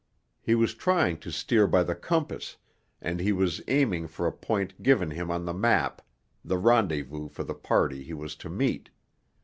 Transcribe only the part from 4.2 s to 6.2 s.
a point given him on the map,